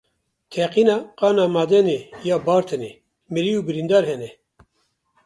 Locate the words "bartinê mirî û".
2.45-3.61